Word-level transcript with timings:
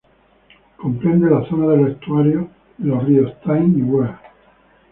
Comprende 0.77 1.29
la 1.29 1.43
zona 1.47 1.67
de 1.73 1.77
los 1.77 1.89
estuarios 1.91 2.47
de 2.79 2.87
los 2.87 3.03
ríos 3.05 3.39
Tyne 3.43 3.77
y 3.77 3.83
Wear. 3.83 4.19